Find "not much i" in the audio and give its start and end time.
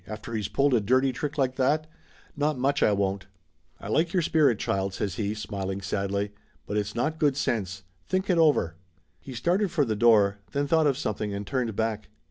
2.35-2.91